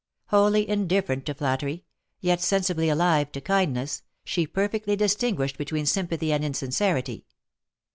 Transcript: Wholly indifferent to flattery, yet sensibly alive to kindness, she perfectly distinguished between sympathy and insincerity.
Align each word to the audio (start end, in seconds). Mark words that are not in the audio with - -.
Wholly 0.29 0.67
indifferent 0.67 1.27
to 1.27 1.35
flattery, 1.35 1.85
yet 2.21 2.41
sensibly 2.41 2.89
alive 2.89 3.31
to 3.33 3.39
kindness, 3.39 4.01
she 4.23 4.47
perfectly 4.47 4.95
distinguished 4.95 5.59
between 5.59 5.85
sympathy 5.85 6.33
and 6.33 6.43
insincerity. 6.43 7.27